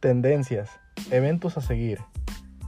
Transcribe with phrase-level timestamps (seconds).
[0.00, 0.70] tendencias,
[1.10, 2.00] eventos a seguir,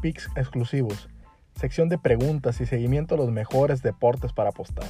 [0.00, 1.08] picks exclusivos,
[1.54, 4.86] sección de preguntas y seguimiento a los mejores deportes para apostar.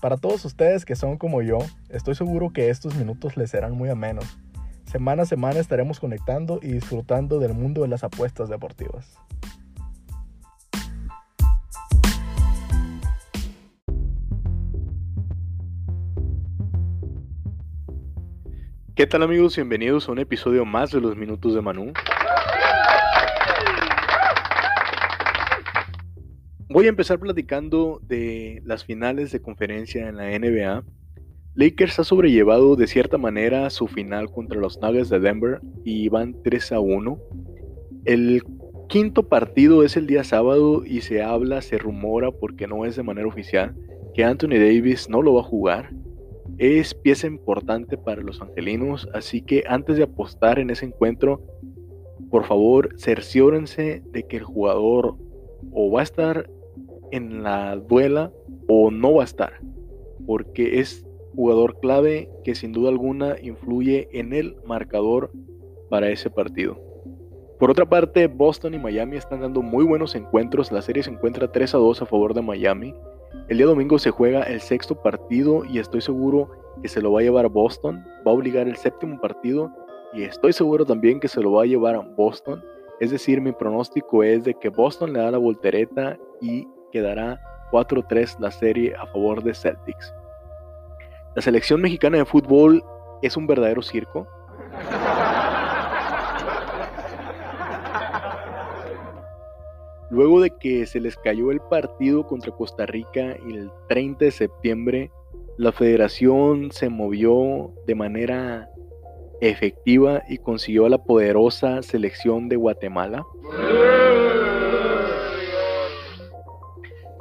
[0.00, 3.88] Para todos ustedes que son como yo, estoy seguro que estos minutos les serán muy
[3.88, 4.38] amenos.
[4.84, 9.16] Semana a semana estaremos conectando y disfrutando del mundo de las apuestas deportivas.
[18.96, 19.54] ¿Qué tal amigos?
[19.56, 21.92] Bienvenidos a un episodio más de los Minutos de Manu.
[26.70, 30.82] Voy a empezar platicando de las finales de conferencia en la NBA.
[31.56, 36.34] Lakers ha sobrellevado de cierta manera su final contra los Nuggets de Denver y van
[36.42, 37.18] 3 a 1.
[38.06, 38.42] El
[38.88, 43.02] quinto partido es el día sábado y se habla, se rumora, porque no es de
[43.02, 43.76] manera oficial,
[44.14, 45.90] que Anthony Davis no lo va a jugar
[46.58, 51.42] es pieza importante para los angelinos, así que antes de apostar en ese encuentro,
[52.30, 55.16] por favor, cerciórense de que el jugador
[55.72, 56.50] o va a estar
[57.10, 58.32] en la duela
[58.68, 59.60] o no va a estar,
[60.26, 65.30] porque es jugador clave que sin duda alguna influye en el marcador
[65.90, 66.80] para ese partido.
[67.58, 70.70] Por otra parte, Boston y Miami están dando muy buenos encuentros.
[70.72, 72.94] La serie se encuentra 3 a 2 a favor de Miami.
[73.48, 76.50] El día domingo se juega el sexto partido y estoy seguro
[76.82, 78.04] que se lo va a llevar Boston.
[78.26, 79.70] Va a obligar el séptimo partido
[80.12, 82.64] y estoy seguro también que se lo va a llevar Boston.
[83.00, 88.38] Es decir, mi pronóstico es de que Boston le da la voltereta y quedará 4-3
[88.40, 90.14] la serie a favor de Celtics.
[91.34, 92.82] La selección mexicana de fútbol
[93.22, 94.26] es un verdadero circo.
[100.16, 105.10] Luego de que se les cayó el partido contra Costa Rica el 30 de septiembre,
[105.58, 108.70] la federación se movió de manera
[109.42, 113.26] efectiva y consiguió a la poderosa selección de Guatemala.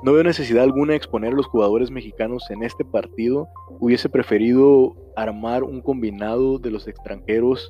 [0.02, 3.50] No veo necesidad alguna de exponer a los jugadores mexicanos en este partido.
[3.82, 7.70] Hubiese preferido armar un combinado de los extranjeros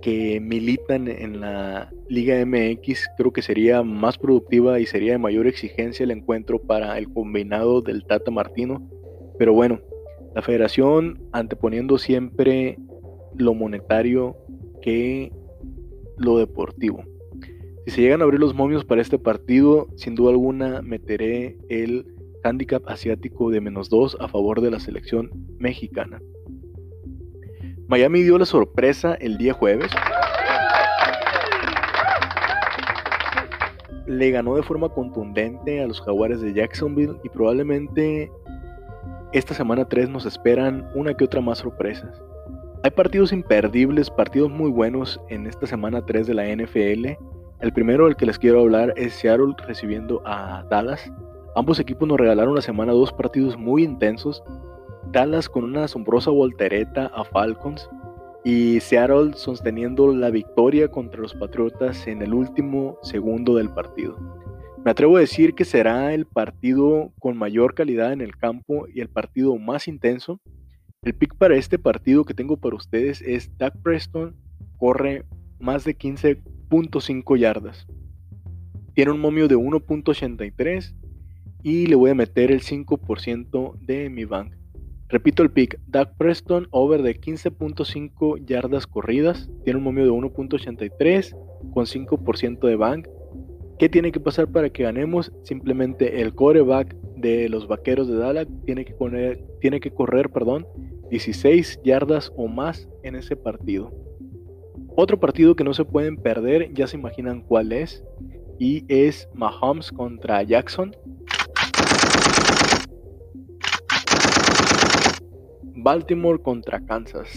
[0.00, 5.46] que militan en la Liga MX, creo que sería más productiva y sería de mayor
[5.46, 8.88] exigencia el encuentro para el combinado del Tata Martino.
[9.38, 9.80] Pero bueno,
[10.34, 12.78] la federación anteponiendo siempre
[13.36, 14.36] lo monetario
[14.82, 15.32] que
[16.16, 17.02] lo deportivo.
[17.86, 22.06] Si se llegan a abrir los momios para este partido, sin duda alguna meteré el
[22.44, 26.20] handicap asiático de menos 2 a favor de la selección mexicana.
[27.88, 29.90] Miami dio la sorpresa el día jueves.
[34.06, 38.30] Le ganó de forma contundente a los jaguares de Jacksonville y probablemente
[39.32, 42.22] esta semana 3 nos esperan una que otra más sorpresas.
[42.82, 47.16] Hay partidos imperdibles, partidos muy buenos en esta semana 3 de la NFL.
[47.60, 51.10] El primero del que les quiero hablar es Seattle recibiendo a Dallas.
[51.56, 54.42] Ambos equipos nos regalaron la semana dos partidos muy intensos
[55.10, 57.88] Dallas con una asombrosa voltereta a Falcons
[58.44, 64.18] y Seattle sosteniendo la victoria contra los Patriotas en el último segundo del partido.
[64.84, 69.00] Me atrevo a decir que será el partido con mayor calidad en el campo y
[69.00, 70.40] el partido más intenso.
[71.02, 74.36] El pick para este partido que tengo para ustedes es Dak Preston
[74.76, 75.24] corre
[75.58, 77.86] más de 15.5 yardas.
[78.94, 80.94] Tiene un momio de 1.83
[81.62, 84.57] y le voy a meter el 5% de mi bank.
[85.10, 91.34] Repito el pick, Doug Preston over de 15.5 yardas corridas, tiene un momio de 1.83
[91.72, 93.08] con 5% de bank.
[93.78, 95.32] ¿Qué tiene que pasar para que ganemos?
[95.44, 98.94] Simplemente el coreback de los vaqueros de Dallas tiene que,
[99.60, 100.66] tiene que correr perdón,
[101.10, 103.90] 16 yardas o más en ese partido.
[104.94, 108.04] Otro partido que no se pueden perder, ya se imaginan cuál es,
[108.58, 110.94] y es Mahomes contra Jackson.
[115.88, 117.30] Baltimore contra Kansas.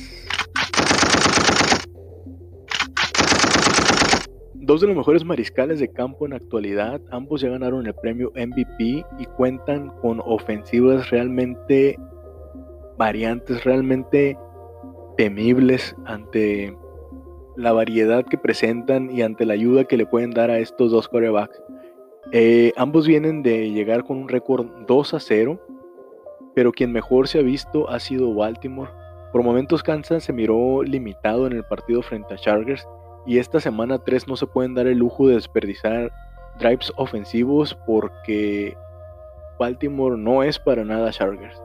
[4.56, 9.06] Dos de los mejores mariscales de campo en actualidad, ambos ya ganaron el premio MVP
[9.20, 11.98] y cuentan con ofensivas realmente
[12.98, 14.38] variantes, realmente
[15.16, 16.76] temibles ante
[17.56, 21.08] la variedad que presentan y ante la ayuda que le pueden dar a estos dos
[21.08, 21.58] corebacks.
[22.34, 25.58] Eh, ambos vienen de llegar con un récord 2 a 0
[26.54, 28.92] pero quien mejor se ha visto ha sido Baltimore.
[29.32, 32.88] Por momentos Kansas se miró limitado en el partido frente a Chargers
[33.26, 36.12] y esta semana 3 no se pueden dar el lujo de desperdiciar
[36.60, 38.76] drives ofensivos porque
[39.60, 41.62] Baltimore no es para nada Chargers.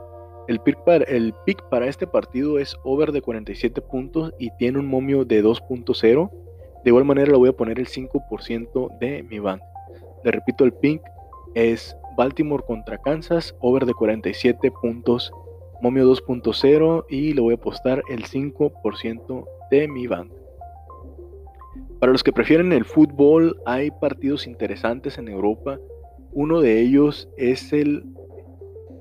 [0.49, 5.43] El pick, para, este partido es over de 47 puntos y tiene un momio de
[5.43, 6.31] 2.0.
[6.85, 9.61] De igual manera le voy a poner el 5% de mi bank.
[10.23, 11.03] Le repito, el pick
[11.55, 15.33] es Baltimore contra Kansas, over de 47 puntos,
[15.81, 20.33] momio 2.0 y le voy a apostar el 5% de mi bank.
[22.01, 25.79] Para los que prefieren el fútbol, hay partidos interesantes en Europa.
[26.33, 28.05] Uno de ellos es el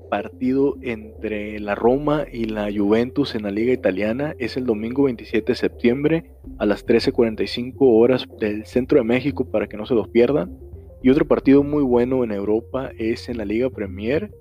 [0.08, 4.34] partido entre la Roma y la Juventus en la Liga Italiana.
[4.38, 9.66] Es el domingo 27 de septiembre a las 13:45 horas del centro de México para
[9.66, 10.56] que no se los pierdan.
[11.02, 14.34] Y otro partido muy bueno en Europa es en la Liga Premier.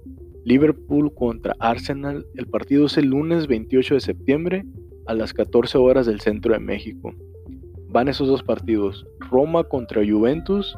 [0.43, 2.25] Liverpool contra Arsenal.
[2.35, 4.65] El partido es el lunes 28 de septiembre
[5.07, 7.13] a las 14 horas del centro de México
[7.95, 9.07] van esos dos partidos.
[9.31, 10.77] Roma contra Juventus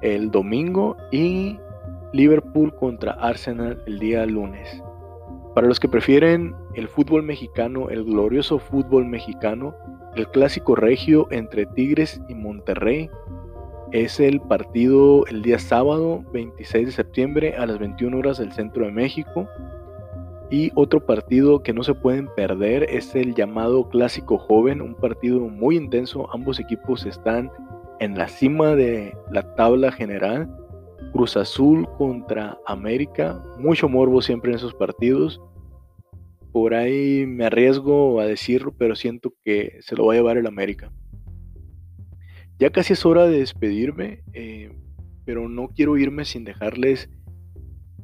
[0.00, 1.58] el domingo y
[2.12, 4.80] Liverpool contra Arsenal el día lunes.
[5.56, 9.74] Para los que prefieren el fútbol mexicano, el glorioso fútbol mexicano,
[10.14, 13.10] el clásico regio entre Tigres y Monterrey
[13.92, 18.86] es el partido el día sábado 26 de septiembre a las 21 horas del centro
[18.86, 19.46] de México.
[20.50, 25.40] Y otro partido que no se pueden perder es el llamado Clásico Joven, un partido
[25.40, 26.28] muy intenso.
[26.32, 27.50] Ambos equipos están
[28.00, 30.50] en la cima de la tabla general.
[31.12, 35.40] Cruz Azul contra América, mucho morbo siempre en esos partidos.
[36.52, 40.46] Por ahí me arriesgo a decirlo, pero siento que se lo va a llevar el
[40.46, 40.90] América.
[42.62, 44.70] Ya casi es hora de despedirme, eh,
[45.24, 47.10] pero no quiero irme sin dejarles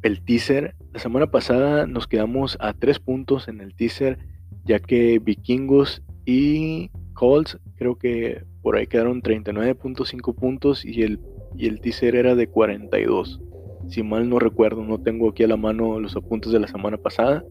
[0.03, 0.75] el teaser.
[0.93, 4.19] La semana pasada nos quedamos a tres puntos en el teaser,
[4.65, 11.21] ya que Vikingos y Colts creo que por ahí quedaron 39.5 puntos y el,
[11.55, 13.41] y el teaser era de 42.
[13.87, 16.97] Si mal no recuerdo, no tengo aquí a la mano los apuntes de la semana
[16.97, 17.45] pasada.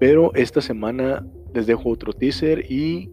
[0.00, 1.22] Pero esta semana
[1.52, 3.10] les dejo otro teaser y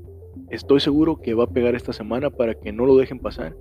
[0.50, 3.56] estoy seguro que va a pegar esta semana para que no lo dejen pasar.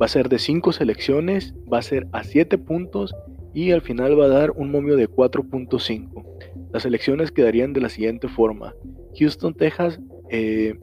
[0.00, 3.14] Va a ser de 5 selecciones, va a ser a 7 puntos
[3.54, 6.24] y al final va a dar un momio de 4.5.
[6.72, 8.74] Las elecciones quedarían de la siguiente forma.
[9.18, 10.00] Houston, Texas,
[10.30, 10.78] eh,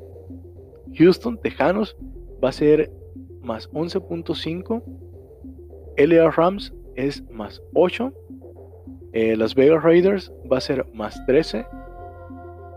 [0.96, 1.98] Houston, Tejanos
[2.44, 2.92] va a ser
[3.42, 4.84] más 11.5.
[5.98, 8.14] LA Rams es más 8.
[9.14, 11.66] Eh, Las Vegas Raiders va a ser más 13.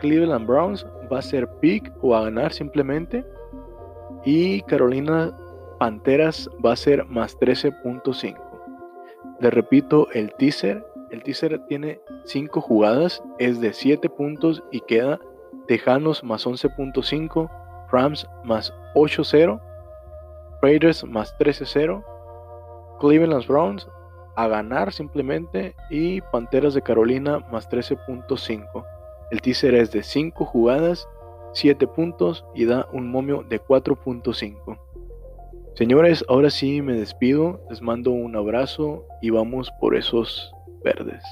[0.00, 3.24] Cleveland Browns va a ser pick o a ganar simplemente.
[4.24, 5.36] Y Carolina
[5.78, 8.36] Panteras va a ser más 13.5.
[9.40, 10.86] Le repito el teaser.
[11.10, 15.20] El teaser tiene 5 jugadas, es de 7 puntos y queda
[15.66, 17.50] Tejanos más 11.5,
[17.90, 19.60] Rams más 8-0,
[20.62, 22.02] Raiders más 13-0,
[22.98, 23.86] Cleveland Browns
[24.36, 28.84] a ganar simplemente y Panteras de Carolina más 13.5.
[29.32, 31.08] El teaser es de 5 jugadas,
[31.54, 34.78] 7 puntos y da un momio de 4.5.
[35.74, 40.52] Señores, ahora sí me despido, les mando un abrazo y vamos por esos
[40.84, 41.24] verdes.